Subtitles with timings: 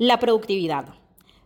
[0.00, 0.94] La productividad.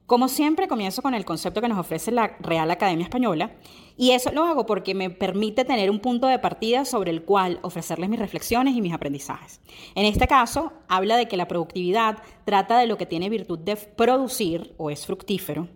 [0.06, 3.56] Como siempre, comienzo con el concepto que nos ofrece la Real Academia Española
[3.96, 7.58] y eso lo hago porque me permite tener un punto de partida sobre el cual
[7.62, 9.60] ofrecerles mis reflexiones y mis aprendizajes.
[9.96, 13.74] En este caso, habla de que la productividad trata de lo que tiene virtud de
[13.74, 15.66] producir o es fructífero,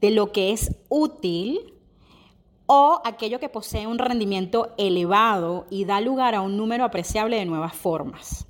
[0.00, 1.74] de lo que es útil
[2.66, 7.46] o aquello que posee un rendimiento elevado y da lugar a un número apreciable de
[7.46, 8.47] nuevas formas.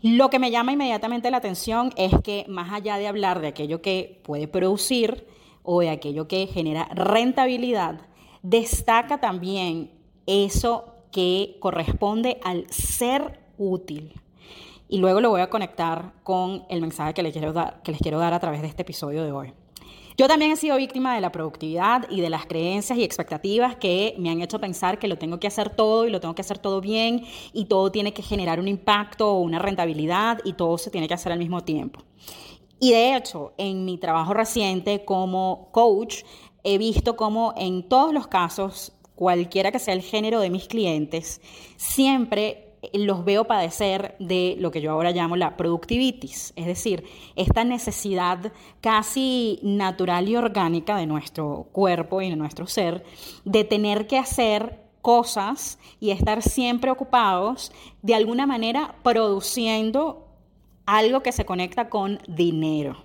[0.00, 3.82] Lo que me llama inmediatamente la atención es que más allá de hablar de aquello
[3.82, 5.26] que puede producir
[5.64, 8.00] o de aquello que genera rentabilidad,
[8.42, 9.90] destaca también
[10.26, 14.12] eso que corresponde al ser útil.
[14.88, 18.00] Y luego lo voy a conectar con el mensaje que les quiero dar, que les
[18.00, 19.52] quiero dar a través de este episodio de hoy.
[20.18, 24.16] Yo también he sido víctima de la productividad y de las creencias y expectativas que
[24.18, 26.58] me han hecho pensar que lo tengo que hacer todo y lo tengo que hacer
[26.58, 30.90] todo bien y todo tiene que generar un impacto o una rentabilidad y todo se
[30.90, 32.00] tiene que hacer al mismo tiempo.
[32.80, 36.24] Y de hecho, en mi trabajo reciente como coach,
[36.64, 41.40] he visto como en todos los casos, cualquiera que sea el género de mis clientes,
[41.76, 47.04] siempre los veo padecer de lo que yo ahora llamo la productivitis, es decir,
[47.36, 53.04] esta necesidad casi natural y orgánica de nuestro cuerpo y de nuestro ser
[53.44, 60.26] de tener que hacer cosas y estar siempre ocupados de alguna manera produciendo
[60.86, 63.04] algo que se conecta con dinero.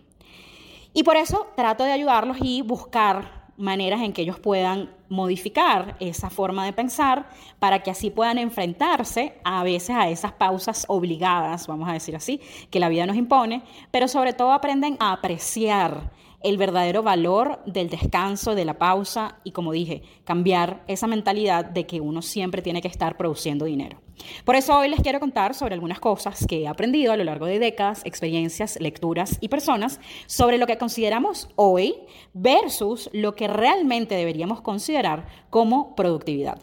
[0.93, 6.31] Y por eso trato de ayudarlos y buscar maneras en que ellos puedan modificar esa
[6.31, 11.87] forma de pensar para que así puedan enfrentarse a veces a esas pausas obligadas, vamos
[11.87, 16.11] a decir así, que la vida nos impone, pero sobre todo aprenden a apreciar
[16.43, 21.87] el verdadero valor del descanso, de la pausa y, como dije, cambiar esa mentalidad de
[21.87, 24.01] que uno siempre tiene que estar produciendo dinero.
[24.45, 27.45] Por eso hoy les quiero contar sobre algunas cosas que he aprendido a lo largo
[27.45, 31.95] de décadas, experiencias, lecturas y personas sobre lo que consideramos hoy
[32.33, 36.59] versus lo que realmente deberíamos considerar como productividad.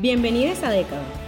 [0.00, 1.27] Bienvenidos a Década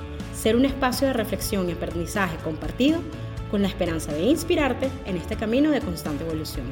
[0.41, 2.99] ser un espacio de reflexión y aprendizaje compartido
[3.51, 6.65] con la esperanza de inspirarte en este camino de constante evolución.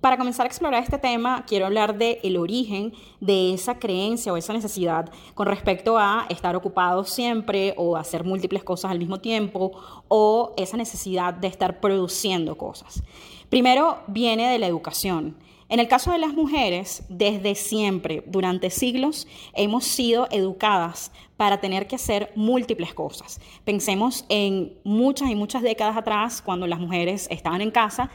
[0.00, 4.38] Para comenzar a explorar este tema, quiero hablar del el origen de esa creencia o
[4.38, 9.72] esa necesidad con respecto a estar ocupado siempre o hacer múltiples cosas al mismo tiempo
[10.08, 13.02] o esa necesidad de estar produciendo cosas.
[13.50, 15.36] Primero viene de la educación.
[15.68, 21.86] En el caso de las mujeres, desde siempre, durante siglos, hemos sido educadas para tener
[21.86, 23.40] que hacer múltiples cosas.
[23.64, 28.10] Pensemos en muchas y muchas décadas atrás, cuando las mujeres estaban en casa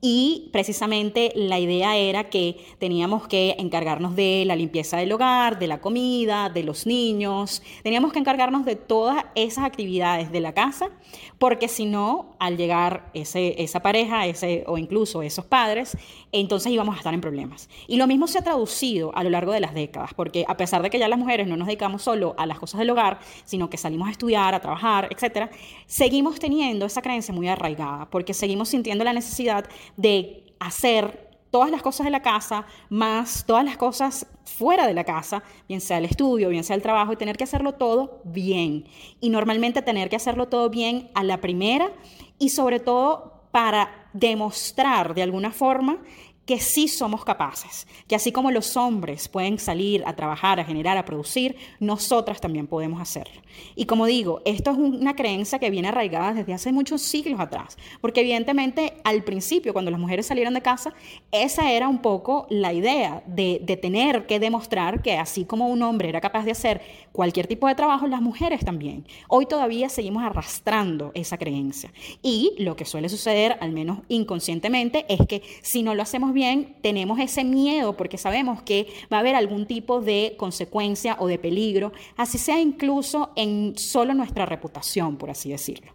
[0.00, 5.66] y precisamente la idea era que teníamos que encargarnos de la limpieza del hogar, de
[5.66, 10.90] la comida, de los niños, teníamos que encargarnos de todas esas actividades de la casa,
[11.38, 15.96] porque si no, al llegar ese, esa pareja ese, o incluso esos padres,
[16.40, 17.68] entonces íbamos a estar en problemas.
[17.86, 20.82] Y lo mismo se ha traducido a lo largo de las décadas, porque a pesar
[20.82, 23.70] de que ya las mujeres no nos dedicamos solo a las cosas del hogar, sino
[23.70, 25.50] que salimos a estudiar, a trabajar, etc.,
[25.86, 31.82] seguimos teniendo esa creencia muy arraigada, porque seguimos sintiendo la necesidad de hacer todas las
[31.82, 36.04] cosas de la casa, más todas las cosas fuera de la casa, bien sea el
[36.04, 38.84] estudio, bien sea el trabajo, y tener que hacerlo todo bien.
[39.20, 41.90] Y normalmente tener que hacerlo todo bien a la primera
[42.38, 45.98] y sobre todo para demostrar de alguna forma
[46.46, 50.96] que sí somos capaces, que así como los hombres pueden salir a trabajar, a generar,
[50.96, 53.42] a producir, nosotras también podemos hacerlo.
[53.74, 57.76] Y como digo, esto es una creencia que viene arraigada desde hace muchos siglos atrás,
[58.00, 60.94] porque evidentemente al principio, cuando las mujeres salieron de casa,
[61.32, 65.82] esa era un poco la idea de, de tener que demostrar que así como un
[65.82, 66.80] hombre era capaz de hacer
[67.12, 69.04] cualquier tipo de trabajo, las mujeres también.
[69.28, 71.92] Hoy todavía seguimos arrastrando esa creencia.
[72.22, 76.76] Y lo que suele suceder, al menos inconscientemente, es que si no lo hacemos bien
[76.82, 81.38] tenemos ese miedo porque sabemos que va a haber algún tipo de consecuencia o de
[81.38, 85.90] peligro, así sea incluso en solo nuestra reputación, por así decirlo.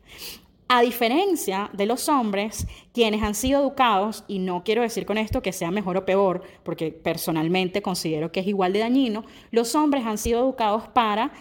[0.68, 5.42] A diferencia de los hombres, quienes han sido educados, y no quiero decir con esto
[5.42, 10.06] que sea mejor o peor, porque personalmente considero que es igual de dañino, los hombres
[10.06, 11.34] han sido educados para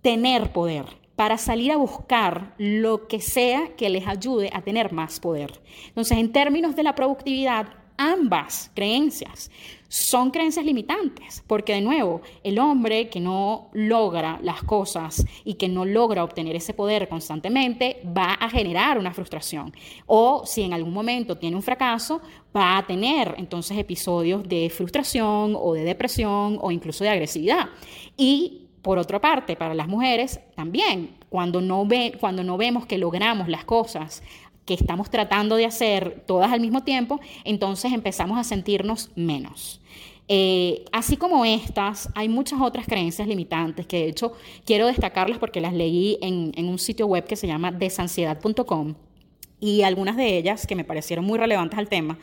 [0.00, 5.20] tener poder, para salir a buscar lo que sea que les ayude a tener más
[5.20, 5.60] poder.
[5.88, 9.50] Entonces, en términos de la productividad, ambas creencias
[9.88, 15.68] son creencias limitantes, porque de nuevo, el hombre que no logra las cosas y que
[15.68, 19.72] no logra obtener ese poder constantemente va a generar una frustración.
[20.06, 22.20] O si en algún momento tiene un fracaso,
[22.54, 27.68] va a tener entonces episodios de frustración o de depresión o incluso de agresividad.
[28.16, 32.98] Y por otra parte, para las mujeres también, cuando no, ve, cuando no vemos que
[32.98, 34.22] logramos las cosas
[34.64, 39.80] que estamos tratando de hacer todas al mismo tiempo, entonces empezamos a sentirnos menos.
[40.26, 44.32] Eh, así como estas, hay muchas otras creencias limitantes que de hecho
[44.64, 48.94] quiero destacarlas porque las leí en, en un sitio web que se llama desansiedad.com
[49.60, 52.18] y algunas de ellas que me parecieron muy relevantes al tema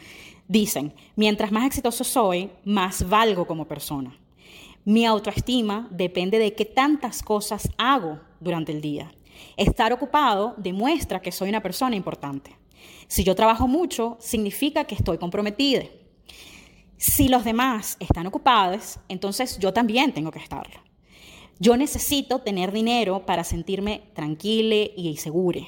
[0.48, 4.18] dicen, mientras más exitoso soy, más valgo como persona.
[4.84, 9.12] Mi autoestima depende de qué tantas cosas hago durante el día.
[9.58, 12.56] Estar ocupado demuestra que soy una persona importante.
[13.08, 15.84] Si yo trabajo mucho, significa que estoy comprometida.
[16.98, 20.82] Si los demás están ocupados, entonces yo también tengo que estarlo.
[21.60, 25.62] Yo necesito tener dinero para sentirme tranquila y segura.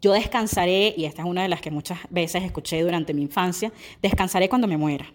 [0.00, 3.72] Yo descansaré, y esta es una de las que muchas veces escuché durante mi infancia,
[4.00, 5.12] descansaré cuando me muera.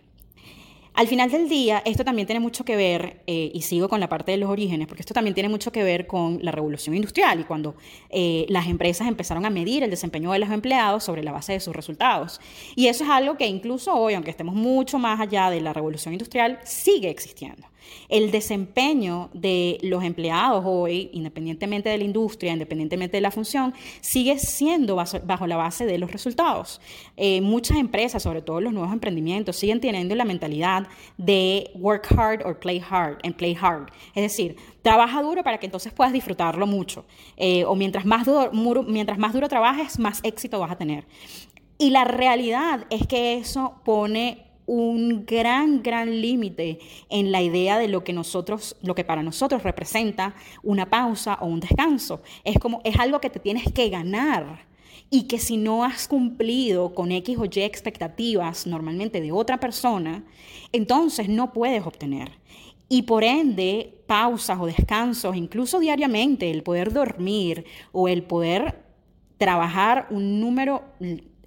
[0.96, 4.08] Al final del día, esto también tiene mucho que ver, eh, y sigo con la
[4.08, 7.42] parte de los orígenes, porque esto también tiene mucho que ver con la revolución industrial
[7.42, 7.76] y cuando
[8.10, 11.60] eh, las empresas empezaron a medir el desempeño de los empleados sobre la base de
[11.60, 12.40] sus resultados.
[12.78, 16.14] Y eso es algo que incluso hoy, aunque estemos mucho más allá de la revolución
[16.14, 17.68] industrial, sigue existiendo.
[18.10, 24.38] El desempeño de los empleados hoy, independientemente de la industria, independientemente de la función, sigue
[24.38, 26.82] siendo bajo, la base de los resultados.
[27.18, 30.85] Eh, muchas empresas, sobre todo los nuevos emprendimientos, siguen teniendo la mentalidad
[31.18, 33.92] de work hard or play hard, and play hard.
[34.14, 37.06] Es decir, trabaja duro para que entonces puedas disfrutarlo mucho.
[37.38, 38.28] Eh, o mientras más,
[38.88, 41.06] mientras más duro trabajes, más éxito vas a tener.
[41.78, 46.80] Y la realidad es que eso pone un gran, gran límite
[47.10, 51.48] en la idea de lo que nosotros, lo que para nosotros representa una pausa o
[51.48, 52.22] un descanso.
[52.44, 54.66] Es como, es algo que te tienes que ganar
[55.10, 60.24] y que si no has cumplido con X o Y expectativas normalmente de otra persona,
[60.72, 62.32] entonces no puedes obtener.
[62.90, 68.84] Y por ende, pausas o descansos, incluso diariamente, el poder dormir o el poder
[69.38, 70.84] trabajar un número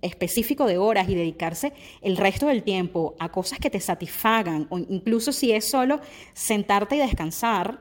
[0.03, 1.73] específico de horas y dedicarse
[2.03, 6.01] el resto del tiempo a cosas que te satisfagan, o incluso si es solo
[6.33, 7.81] sentarte y descansar,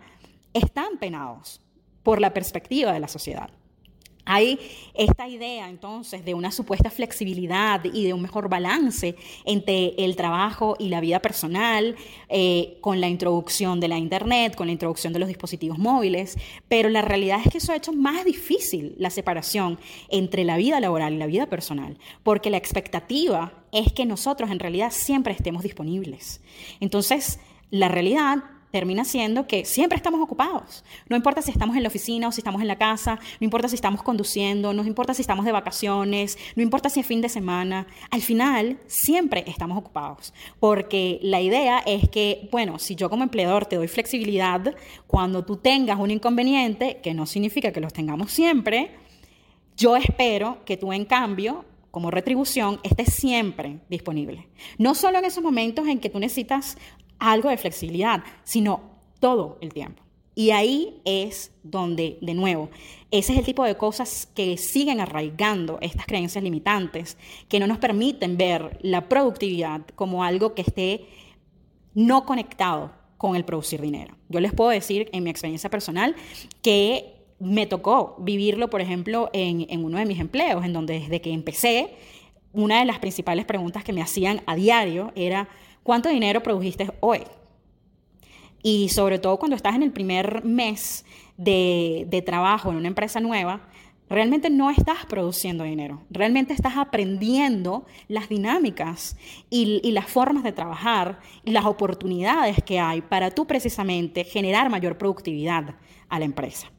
[0.53, 1.62] están penados
[2.03, 3.50] por la perspectiva de la sociedad.
[4.29, 4.59] Hay
[4.94, 9.15] esta idea entonces de una supuesta flexibilidad y de un mejor balance
[9.45, 11.95] entre el trabajo y la vida personal
[12.27, 16.38] eh, con la introducción de la Internet, con la introducción de los dispositivos móviles,
[16.68, 19.79] pero la realidad es que eso ha hecho más difícil la separación
[20.09, 24.59] entre la vida laboral y la vida personal, porque la expectativa es que nosotros en
[24.59, 26.41] realidad siempre estemos disponibles.
[26.81, 27.39] Entonces,
[27.71, 30.84] la realidad termina siendo que siempre estamos ocupados.
[31.10, 33.68] No importa si estamos en la oficina o si estamos en la casa, no importa
[33.68, 37.30] si estamos conduciendo, no importa si estamos de vacaciones, no importa si es fin de
[37.30, 40.34] semana, al final siempre estamos ocupados.
[40.60, 44.75] Porque la idea es que, bueno, si yo como empleador te doy flexibilidad,
[45.08, 48.92] cuando tú tengas un inconveniente, que no significa que los tengamos siempre,
[49.75, 54.48] yo espero que tú en cambio como retribución estés siempre disponible.
[54.77, 56.77] No solo en esos momentos en que tú necesitas
[57.19, 58.81] algo de flexibilidad, sino
[59.19, 60.03] todo el tiempo.
[60.36, 62.69] Y ahí es donde, de nuevo,
[63.09, 67.17] ese es el tipo de cosas que siguen arraigando estas creencias limitantes,
[67.50, 71.07] que no nos permiten ver la productividad como algo que esté
[71.95, 74.15] no conectado con el producir dinero.
[74.29, 76.15] Yo les puedo decir en mi experiencia personal
[76.62, 81.19] que me tocó vivirlo, por ejemplo, en, en uno de mis empleos, en donde desde
[81.19, 81.95] que empecé,
[82.53, 85.50] una de las principales preguntas que me hacían a diario era,
[85.88, 87.22] ¿Cuánto dinero produjiste hoy?
[88.62, 91.06] Y sobre todo cuando estás en el primer mes
[91.38, 93.70] de, trabajo en una empresa nueva,
[94.10, 99.15] realmente no estás produciendo dinero, realmente estás aprendiendo las dinámicas
[99.50, 104.70] y, y, las formas de trabajar y las oportunidades que hay para tú precisamente generar
[104.70, 105.75] mayor productividad
[106.10, 106.70] a la empresa.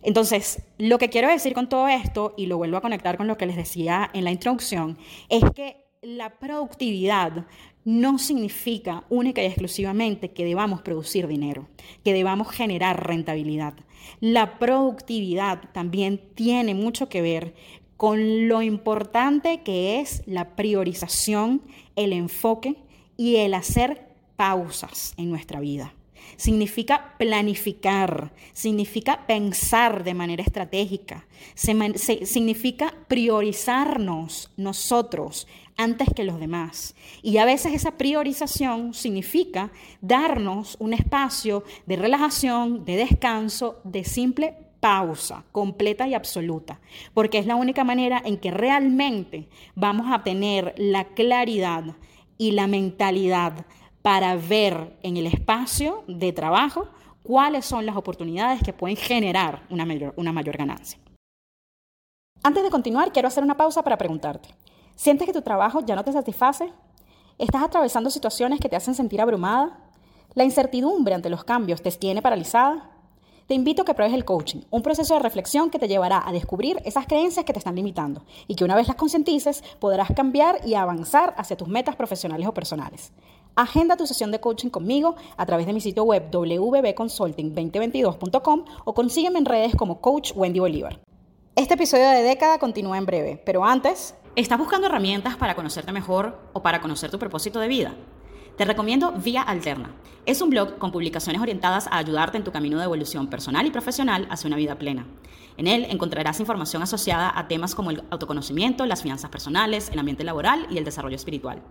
[0.00, 3.36] Entonces, lo que quiero decir con todo esto, y lo vuelvo a conectar con lo
[3.36, 4.96] que les decía en la introducción,
[5.28, 7.46] es que la productividad
[7.84, 11.68] no significa única y exclusivamente que debamos producir dinero,
[12.04, 13.74] que debamos generar rentabilidad.
[14.20, 17.54] La productividad también tiene mucho que ver
[17.96, 21.62] con lo importante que es la priorización,
[21.96, 22.76] el enfoque
[23.16, 25.94] y el hacer pausas en nuestra vida.
[26.36, 35.46] significa planificar, significa pensar de manera estratégica, significa priorizarnos nosotros
[35.80, 36.94] antes que los demás.
[37.22, 39.70] Y a veces esa priorización significa
[40.02, 46.80] darnos un espacio de relajación, de descanso, de simple pausa completa y absoluta,
[47.14, 51.84] porque es la única manera en que realmente vamos a tener la claridad
[52.36, 53.66] y la mentalidad
[54.02, 56.88] para ver en el espacio de trabajo
[57.22, 60.98] cuáles son las oportunidades que pueden generar una mayor, una mayor ganancia.
[62.42, 64.48] Antes de continuar, quiero hacer una pausa para preguntarte,
[65.00, 66.70] ¿sientes que tu trabajo ya no te satisface?
[67.38, 69.78] ¿Estás atravesando situaciones que te hacen sentir abrumada?
[70.34, 72.90] ¿La incertidumbre ante los cambios te tiene paralizada?
[73.46, 76.32] Te invito a que pruebes el coaching, un proceso de reflexión que te llevará a
[76.32, 80.60] descubrir esas creencias que te están limitando y que una vez las concientices podrás cambiar
[80.66, 83.10] y avanzar hacia tus metas profesionales o personales.
[83.56, 89.38] Agenda tu sesión de coaching conmigo a través de mi sitio web www.consulting2022.com o consígueme
[89.38, 91.00] en redes como Coach Wendy Bolívar.
[91.56, 96.40] Este episodio de década continúa en breve, pero antes, ¿estás buscando herramientas para conocerte mejor
[96.52, 97.94] o para conocer tu propósito de vida?
[98.56, 99.94] Te recomiendo Vía Alterna.
[100.26, 103.70] Es un blog con publicaciones orientadas a ayudarte en tu camino de evolución personal y
[103.70, 105.06] profesional hacia una vida plena.
[105.56, 110.24] En él encontrarás información asociada a temas como el autoconocimiento, las finanzas personales, el ambiente
[110.24, 111.62] laboral y el desarrollo espiritual.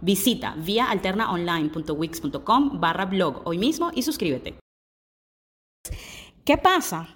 [0.00, 4.58] Visita viaalternaonline.wix.com barra blog hoy mismo y suscríbete.
[6.44, 7.08] ¿Qué pasa?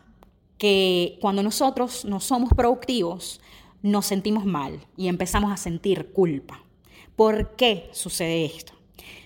[0.59, 3.41] Que cuando nosotros no somos productivos,
[3.83, 6.63] nos sentimos mal y empezamos a sentir culpa.
[7.17, 8.73] ¿Por qué sucede esto?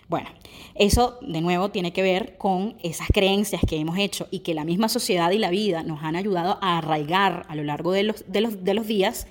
[0.08, 0.28] Bueno,
[0.74, 4.64] eso de nuevo tiene que ver con esas creencias que hemos hecho y que la
[4.64, 8.24] misma sociedad y la vida nos han ayudado a arraigar a lo largo de los,
[8.86, 9.26] días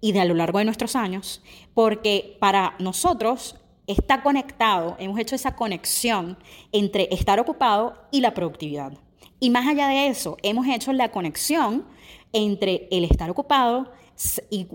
[0.00, 1.42] y de a lo largo de nuestros años,
[1.74, 6.38] porque para nosotros está conectado, hemos hecho esa conexión
[6.72, 8.92] entre estar ocupado y la productividad.
[9.38, 11.84] Y más allá de eso, hemos hecho la conexión
[12.32, 13.92] entre el estar ocupado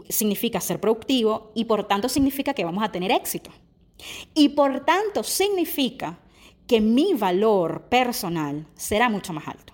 [0.10, 3.52] significa ser productivo y por tanto significa que vamos a tener éxito.
[4.34, 6.20] Y por tanto significa
[6.68, 9.74] que mi valor personal será mucho más alto.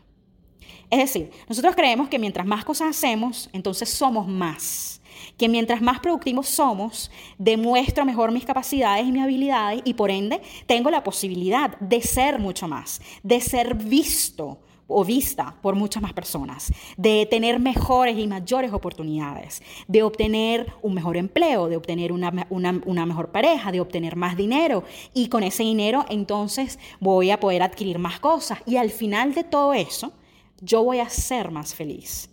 [0.90, 5.02] Es decir, nosotros creemos que mientras más cosas hacemos, entonces somos más.
[5.38, 10.42] Que mientras más productivos somos, demuestro mejor mis capacidades y mis habilidades y por ende
[10.66, 14.60] tengo la posibilidad de ser mucho más, de ser visto
[14.94, 20.94] o vista por muchas más personas, de tener mejores y mayores oportunidades, de obtener un
[20.94, 24.84] mejor empleo, de obtener una, mejor pareja, de obtener más dinero
[25.14, 29.44] y con ese dinero entonces voy a poder adquirir más cosas y al final de
[29.44, 30.14] todo eso
[30.62, 32.30] yo voy a ser más feliz.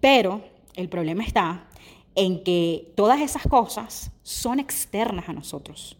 [0.00, 0.42] Pero
[0.74, 1.68] el problema está
[2.14, 5.96] en que todas esas cosas son externas a nosotros.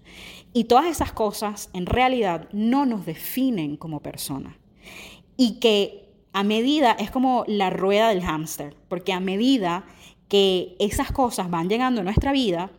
[0.52, 4.59] Y todas esas cosas en realidad no nos definen como persona.
[5.37, 9.85] Y que a medida, es como la rueda del hámster, porque a medida
[10.29, 12.71] que esas cosas van llegando a nuestra vida,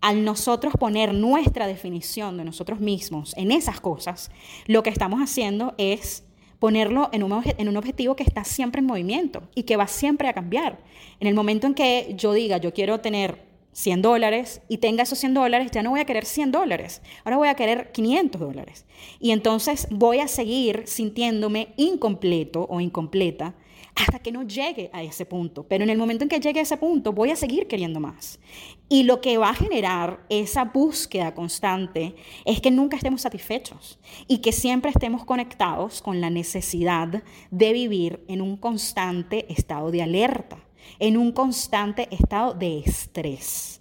[0.00, 4.30] al nosotros poner nuestra definición de nosotros mismos en esas cosas,
[4.66, 6.24] lo que estamos haciendo es
[6.58, 10.28] ponerlo en un, en un objetivo que está siempre en movimiento y que va siempre
[10.28, 10.78] a cambiar.
[11.20, 15.18] En el momento en que yo diga, yo quiero tener 100 dólares y tenga esos
[15.18, 18.86] 100 dólares, ya no voy a querer 100 dólares, ahora voy a querer 500 dólares.
[19.20, 23.54] Y entonces voy a seguir sintiéndome incompleto o incompleta
[23.94, 25.64] hasta que no llegue a ese punto.
[25.68, 28.40] Pero en el momento en que llegue a ese punto, voy a seguir queriendo más.
[28.88, 32.14] Y lo que va a generar esa búsqueda constante
[32.44, 38.24] es que nunca estemos satisfechos y que siempre estemos conectados con la necesidad de vivir
[38.28, 40.58] en un constante estado de alerta
[40.98, 43.80] en un constante estado de estrés.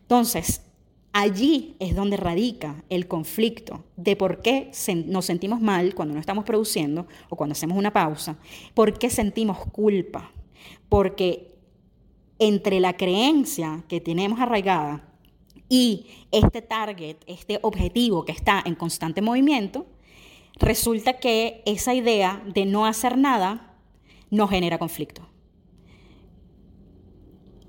[0.00, 0.62] Entonces,
[1.12, 4.70] allí es donde radica el conflicto de por qué
[5.06, 8.38] nos sentimos mal cuando no estamos produciendo o cuando hacemos una pausa,
[8.74, 10.30] por qué sentimos culpa,
[10.88, 11.54] porque
[12.38, 15.04] entre la creencia que tenemos arraigada
[15.68, 19.86] y este target, este objetivo que está en constante movimiento,
[20.58, 23.74] resulta que esa idea de no hacer nada
[24.30, 25.27] nos genera conflicto.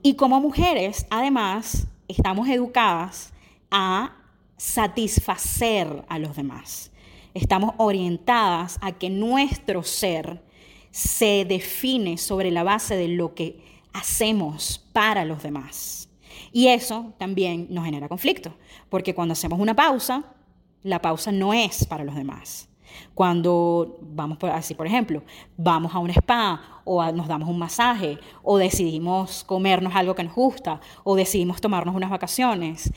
[0.02, 3.34] Y como mujeres, además, estamos educadas
[3.70, 4.16] a
[4.56, 6.92] satisfacer a los demás.
[7.34, 10.42] Estamos orientadas a que nuestro ser
[10.92, 16.10] se define sobre la base de lo que hacemos para los demás.
[16.54, 18.56] Y eso también nos genera conflicto,
[18.90, 20.24] porque cuando hacemos una pausa,
[20.82, 22.69] la pausa no es para los demás.
[23.14, 25.24] Cuando vamos, por, así por ejemplo,
[25.58, 30.34] vamos a un spa o nos damos un masaje o decidimos comernos algo que nos
[30.34, 32.92] gusta o decidimos tomarnos unas vacaciones,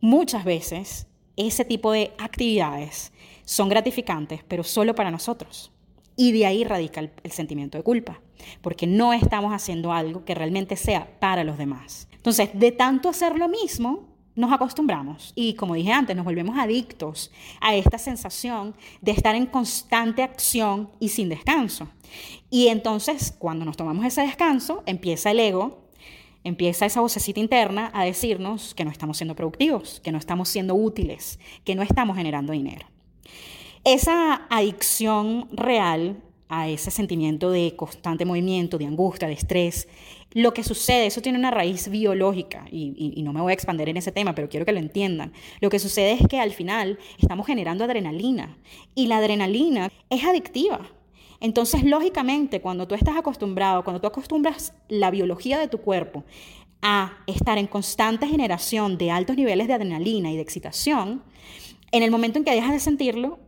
[0.00, 3.12] muchas veces ese tipo de actividades
[3.44, 5.72] son gratificantes, pero solo para nosotros.
[6.16, 8.20] Y de ahí radica el, sentimiento de culpa,
[8.62, 12.08] porque no estamos haciendo algo que realmente sea para los demás.
[12.12, 17.32] Entonces, de tanto hacer lo mismo, nos acostumbramos y como dije antes, nos volvemos adictos
[17.60, 21.88] a esta sensación de estar en constante acción y sin descanso.
[22.50, 25.88] Y entonces, cuando nos tomamos ese descanso, empieza el ego,
[26.44, 30.74] empieza esa vocecita interna a decirnos que no estamos siendo productivos, que no estamos siendo
[30.74, 32.86] útiles, que no estamos generando dinero.
[33.84, 39.88] Esa adicción real a ese sentimiento de constante movimiento, de angustia, de estrés,
[40.32, 43.96] lo que sucede, eso tiene una raíz biológica y, no me voy a expandir en
[43.96, 45.32] ese tema, pero quiero que lo entiendan.
[45.60, 48.58] Lo que sucede es que al final estamos generando adrenalina
[48.94, 50.80] y la adrenalina es adictiva.
[51.40, 56.24] Entonces, lógicamente, cuando tú estás acostumbrado, cuando tú acostumbras la biología de tu cuerpo
[56.82, 61.22] a estar en constante generación de altos niveles de adrenalina y de excitación,
[61.92, 63.38] en el momento en que dejas de sentirlo,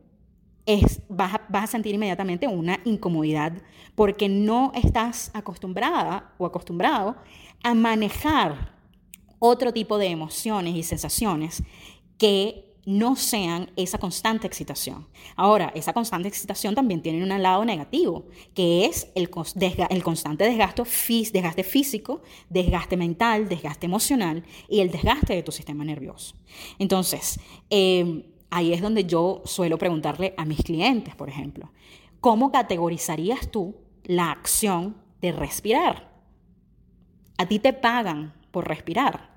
[0.69, 3.55] es, vas, a, sentir inmediatamente una incomodidad
[3.95, 7.17] porque no estás acostumbrada o acostumbrado
[7.63, 8.77] a manejar
[9.39, 11.63] otro tipo de emociones y sensaciones
[12.19, 15.07] que no sean esa constante excitación.
[15.37, 20.85] Ahora, esa constante excitación también tiene un lado negativo, que es el, constante desgaste,
[21.65, 26.35] físico, desgaste mental, desgaste emocional y el desgaste de tu sistema nervioso.
[26.79, 31.71] Entonces, eh, ahí es donde yo suelo preguntarle a mis clientes, por ejemplo,
[32.21, 36.09] ¿cómo categorizarías tú la acción de respirar?
[37.37, 39.31] A ti te pagan por respirar.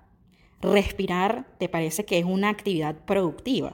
[0.61, 3.73] Respirar te parece que es una actividad productiva.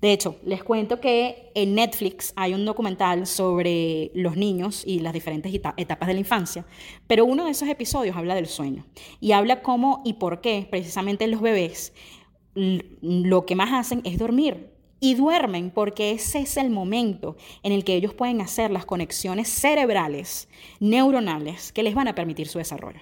[0.00, 5.12] De hecho, les cuento que en Netflix hay un documental sobre los niños y las
[5.12, 6.64] diferentes etapas de la infancia,
[7.06, 8.86] pero uno de esos episodios habla del sueño
[9.20, 11.92] y habla cómo y por qué precisamente los bebés
[12.54, 14.70] lo que más hacen es dormir.
[15.02, 19.48] Y duermen porque ese es el momento en el que ellos pueden hacer las conexiones
[19.48, 23.00] cerebrales, neuronales, que les van a permitir su desarrollo.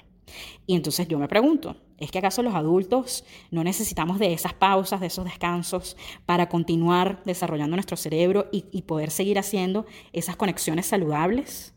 [0.67, 5.01] Y entonces yo me pregunto, ¿es que acaso los adultos no necesitamos de esas pausas,
[5.01, 10.87] de esos descansos para continuar desarrollando nuestro cerebro y, y poder seguir haciendo esas conexiones
[10.87, 11.75] saludables?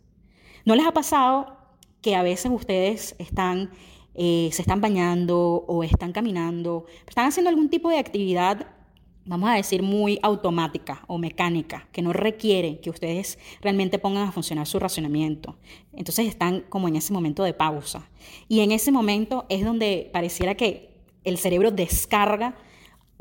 [0.65, 1.57] ¿No les ha pasado
[2.01, 3.71] que a veces ustedes están
[4.15, 8.67] eh, se están bañando o están caminando, están haciendo algún tipo de actividad,
[9.25, 14.31] vamos a decir, muy automática o mecánica, que no requiere que ustedes realmente pongan a
[14.31, 15.57] funcionar su racionamiento.
[15.93, 18.09] Entonces están como en ese momento de pausa.
[18.47, 20.91] Y en ese momento es donde pareciera que
[21.23, 22.55] el cerebro descarga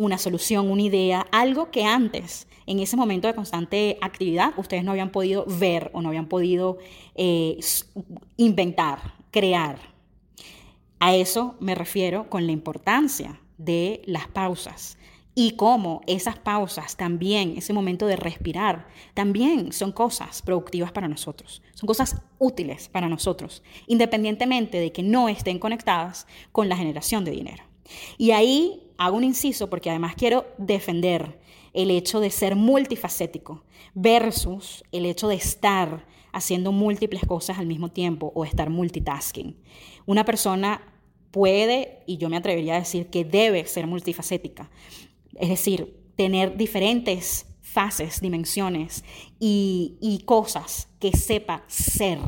[0.01, 4.93] una solución, una idea, algo que antes, en ese momento de constante actividad, ustedes no
[4.93, 6.79] habían podido ver o no habían podido
[7.15, 7.59] eh,
[8.39, 9.90] inventar, crear.
[11.01, 14.99] A eso me refiero con la importancia de las pausas
[15.35, 21.63] y cómo esas pausas también, ese momento de respirar, también son cosas productivas para nosotros,
[21.73, 27.31] son cosas útiles para nosotros, independientemente de que no estén conectadas con la generación de
[27.31, 27.65] dinero.
[28.19, 31.41] Y ahí hago un inciso porque además quiero defender
[31.73, 37.91] el hecho de ser multifacético versus el hecho de estar haciendo múltiples cosas al mismo
[37.91, 39.57] tiempo o estar multitasking.
[40.07, 40.81] Una persona
[41.31, 44.71] puede, y yo me atrevería a decir que debe ser multifacética,
[45.39, 49.05] es decir, tener diferentes fases, dimensiones
[49.39, 52.19] y, cosas que sepa ser.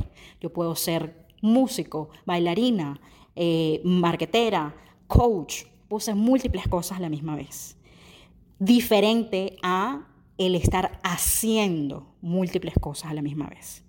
[0.41, 3.01] Yo puedo ser músico, bailarina,
[3.35, 3.83] eh,
[5.07, 7.77] coach, puedo ser múltiples cosas a la misma vez.
[8.59, 10.09] Diferente a
[10.43, 13.85] el estar haciendo múltiples cosas a la misma vez.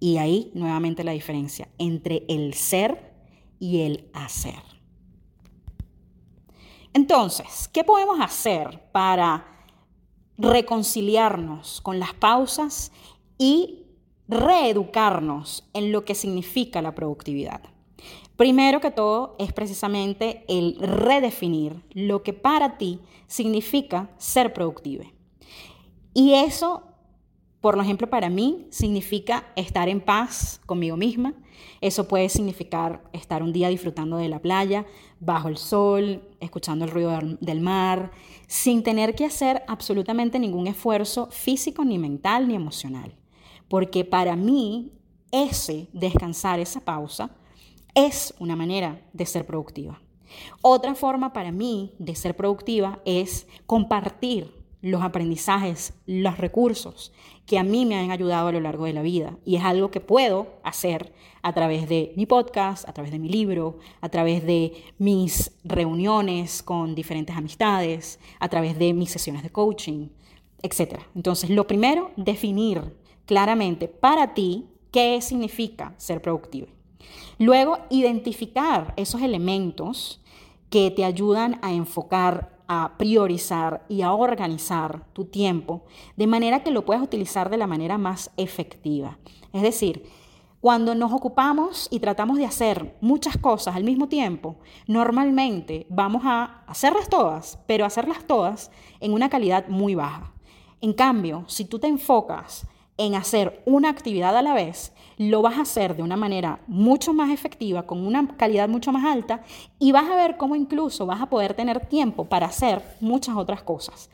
[0.00, 3.12] Y ahí nuevamente la diferencia entre el ser
[3.58, 4.60] y el hacer.
[6.92, 9.46] Entonces, ¿qué podemos hacer para
[10.36, 12.92] reconciliarnos con las pausas
[13.38, 13.86] y
[14.28, 17.62] reeducarnos en lo que significa la productividad?
[18.36, 25.04] Primero que todo es precisamente el redefinir lo que para ti significa ser productivo.
[26.14, 26.92] Y eso
[27.62, 31.32] por ejemplo, para mí significa estar en paz conmigo misma.
[31.80, 34.84] Eso puede significar estar un día disfrutando de la playa,
[35.20, 38.10] bajo el sol, escuchando el ruido del mar,
[38.48, 43.14] sin tener que hacer absolutamente ningún esfuerzo físico, ni mental, ni emocional.
[43.68, 44.90] Porque para mí,
[45.30, 47.30] ese descansar, esa pausa,
[47.94, 50.02] es una manera de ser productiva.
[50.62, 57.12] Otra forma para mí de ser productiva es compartir los aprendizajes, los recursos
[57.46, 59.36] que a mí me han ayudado a lo largo de la vida.
[59.44, 63.28] Y es algo que puedo hacer a través de mi podcast, a través de mi
[63.28, 69.50] libro, a través de mis reuniones con diferentes amistades, a través de mis sesiones de
[69.50, 70.08] coaching,
[70.62, 71.00] etc.
[71.14, 76.68] Entonces, lo primero, definir claramente para ti qué significa ser productivo.
[77.38, 80.20] Luego, identificar esos elementos
[80.70, 85.82] que te ayudan a enfocar a priorizar y a organizar tu tiempo
[86.16, 89.18] de manera que lo puedas utilizar de la manera más efectiva.
[89.52, 90.04] Es decir,
[90.62, 96.62] cuando nos ocupamos y tratamos de hacer muchas cosas al mismo tiempo, normalmente vamos a
[96.68, 98.70] hacerlas todas, pero hacerlas todas
[99.00, 100.32] en una calidad muy baja.
[100.80, 102.66] En cambio, si tú te enfocas
[103.04, 107.12] en hacer una actividad a la vez, lo vas a hacer de una manera mucho
[107.12, 109.42] más efectiva, con una calidad mucho más alta,
[109.80, 113.64] y vas a ver cómo incluso vas a poder tener tiempo para hacer muchas otras
[113.64, 114.08] cosas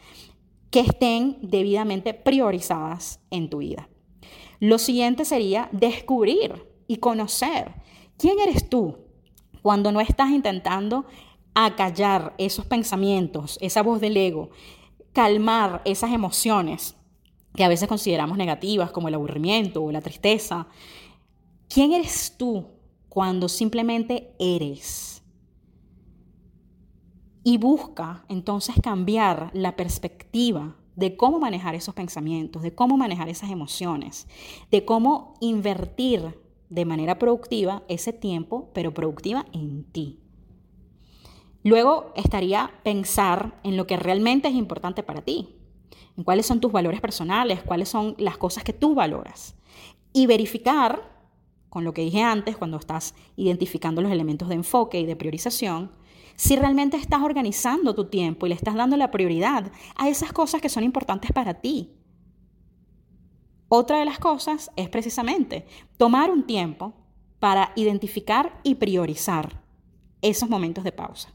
[0.71, 3.91] que estén debidamente priorizadas en tu vida.
[4.59, 7.75] Lo siguiente sería descubrir y conocer
[8.17, 8.97] quién eres tú
[9.61, 11.05] cuando no estás intentando
[11.55, 14.49] acallar esos pensamientos, esa voz del ego,
[15.13, 16.98] calmar esas emociones
[17.59, 20.69] que a veces consideramos negativas, como el aburrimiento o la tristeza.
[21.69, 22.69] ¿Quién eres tú
[23.09, 25.25] cuando simplemente eres?
[27.43, 33.51] Y busca entonces cambiar la perspectiva de cómo manejar esos pensamientos, de cómo manejar esas
[33.51, 34.29] emociones,
[34.71, 40.21] de cómo invertir de manera productiva ese tiempo, pero productiva en ti.
[41.65, 45.58] Luego estaría pensar en lo que realmente es importante para ti
[46.17, 49.55] en cuáles son tus valores personales, cuáles son las cosas que tú valoras.
[50.13, 51.17] Y verificar,
[51.69, 55.93] con lo que dije antes, cuando estás identificando los elementos de enfoque y de priorización,
[56.37, 60.61] si realmente estás organizando tu tiempo y le estás dando la prioridad a esas cosas
[60.61, 61.93] que son importantes para ti.
[63.69, 66.95] Otra de las cosas es precisamente tomar un tiempo
[67.39, 69.63] para identificar y priorizar
[70.23, 71.33] esos momentos de pausa.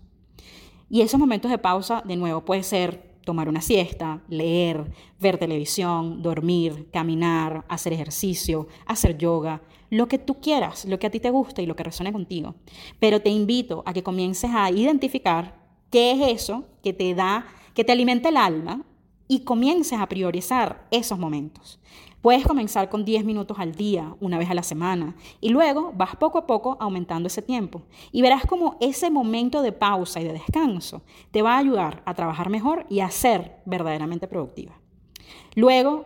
[0.89, 6.21] Y esos momentos de pausa, de nuevo, puede ser tomar una siesta, leer, ver televisión,
[6.21, 11.29] dormir, caminar, hacer ejercicio, hacer yoga, lo que tú quieras, lo que a ti te
[11.29, 12.55] guste y lo que resuene contigo.
[12.99, 15.55] Pero te invito a que comiences a identificar
[15.89, 18.81] qué es eso que te da, que te alimenta el alma
[19.27, 21.79] y comiences a priorizar esos momentos.
[22.23, 26.15] Puedes comenzar con 10 minutos al día, una vez a la semana, y luego vas
[26.15, 27.81] poco a poco aumentando ese tiempo.
[28.13, 32.13] Y verás cómo ese momento de pausa y de descanso te va a ayudar a
[32.13, 34.79] trabajar mejor y a ser verdaderamente productiva.
[35.55, 36.05] Luego,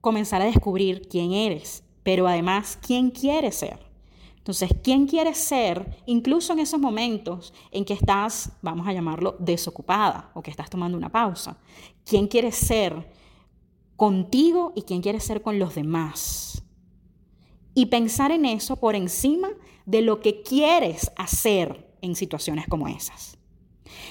[0.00, 3.78] comenzar a descubrir quién eres, pero además quién quieres ser.
[4.38, 10.32] Entonces, ¿quién quieres ser incluso en esos momentos en que estás, vamos a llamarlo, desocupada
[10.34, 11.56] o que estás tomando una pausa?
[12.04, 13.22] ¿Quién quieres ser?
[13.96, 16.62] Contigo y quién quieres ser con los demás.
[17.74, 19.48] Y pensar en eso por encima
[19.86, 23.38] de lo que quieres hacer en situaciones como esas.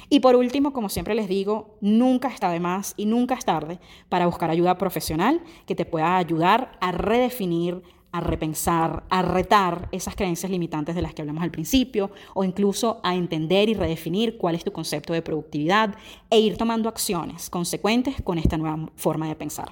[0.10, 3.80] Y por último, como siempre les digo, nunca está de más y nunca es tarde
[4.10, 7.82] para buscar ayuda profesional que te pueda ayudar a redefinir,
[8.14, 13.00] a repensar, a retar esas creencias limitantes de las que hablamos al principio, o incluso
[13.04, 15.96] a entender y redefinir cuál es tu concepto de productividad
[16.30, 19.72] e ir tomando acciones consecuentes con esta nueva forma de pensar.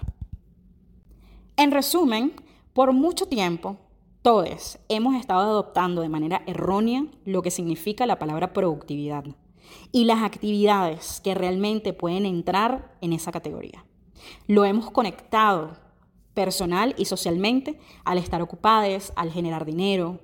[1.56, 2.34] En resumen,
[2.74, 3.78] por mucho tiempo,
[4.24, 9.26] todos hemos estado adoptando de manera errónea lo que significa la palabra productividad
[9.92, 13.86] y las actividades que realmente pueden entrar en esa categoría.
[14.48, 15.91] Lo hemos conectado
[16.34, 20.20] personal y socialmente al estar ocupados, al generar dinero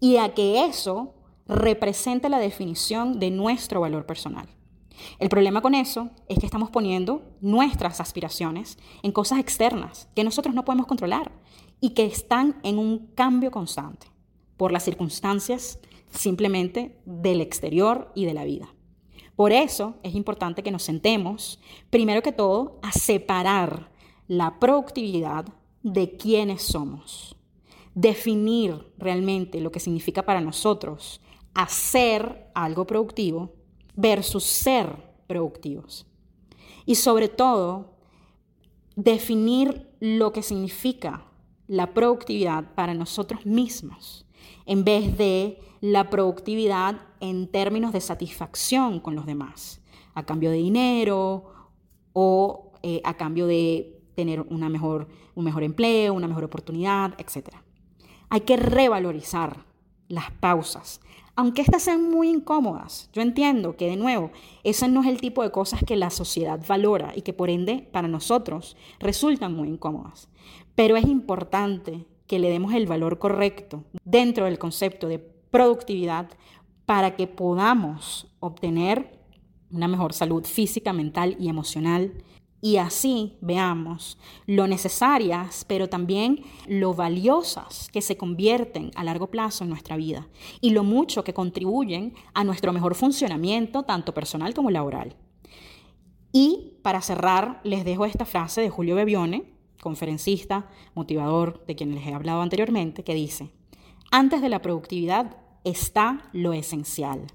[0.00, 1.14] y a que eso
[1.46, 4.48] represente la definición de nuestro valor personal.
[5.18, 10.54] El problema con eso es que estamos poniendo nuestras aspiraciones en cosas externas que nosotros
[10.54, 11.32] no podemos controlar
[11.80, 14.08] y que están en un cambio constante
[14.56, 15.78] por las circunstancias
[16.10, 18.68] simplemente del exterior y de la vida.
[19.36, 23.88] Por eso es importante que nos sentemos, primero que todo, a separar
[24.28, 25.46] la productividad
[25.82, 27.34] de quiénes somos.
[27.94, 31.20] Definir realmente lo que significa para nosotros
[31.54, 33.54] hacer algo productivo
[33.96, 34.94] versus ser
[35.26, 36.06] productivos.
[36.86, 37.96] Y sobre todo,
[38.94, 41.26] definir lo que significa
[41.66, 44.24] la productividad para nosotros mismos,
[44.66, 49.80] en vez de la productividad en términos de satisfacción con los demás,
[50.14, 51.52] a cambio de dinero
[52.12, 57.50] o eh, a cambio de tener una mejor, un mejor empleo, una mejor oportunidad, etc.
[58.30, 59.64] Hay que revalorizar
[60.08, 61.00] las pausas,
[61.36, 63.10] aunque estas sean muy incómodas.
[63.12, 64.32] Yo entiendo que, de nuevo,
[64.64, 67.88] ese no es el tipo de cosas que la sociedad valora y que por ende
[67.92, 70.28] para nosotros resultan muy incómodas.
[70.74, 76.28] Pero es importante que le demos el valor correcto dentro del concepto de productividad
[76.86, 79.16] para que podamos obtener
[79.70, 82.14] una mejor salud física, mental y emocional.
[82.60, 89.62] Y así veamos lo necesarias, pero también lo valiosas que se convierten a largo plazo
[89.62, 90.26] en nuestra vida
[90.60, 95.14] y lo mucho que contribuyen a nuestro mejor funcionamiento, tanto personal como laboral.
[96.32, 102.06] Y para cerrar, les dejo esta frase de Julio Bebione, conferencista, motivador de quien les
[102.06, 103.52] he hablado anteriormente, que dice,
[104.10, 107.26] antes de la productividad está lo esencial.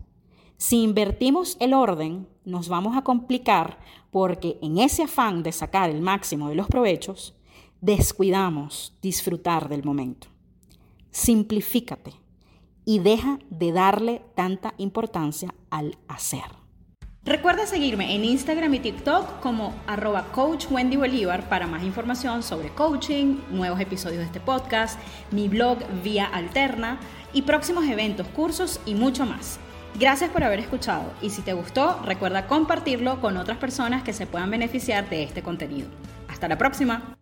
[0.57, 3.79] Si invertimos el orden, nos vamos a complicar
[4.11, 7.35] porque en ese afán de sacar el máximo de los provechos,
[7.81, 10.27] descuidamos disfrutar del momento.
[11.11, 12.13] Simplifícate
[12.85, 16.63] y deja de darle tanta importancia al hacer.
[17.25, 22.67] Recuerda seguirme en Instagram y TikTok como arroba coach Wendy Bolívar para más información sobre
[22.69, 24.99] coaching, nuevos episodios de este podcast,
[25.31, 26.99] mi blog Vía Alterna
[27.31, 29.57] y próximos eventos, cursos y mucho más.
[29.95, 34.25] Gracias por haber escuchado y si te gustó, recuerda compartirlo con otras personas que se
[34.25, 35.87] puedan beneficiar de este contenido.
[36.27, 37.15] Hasta la próxima.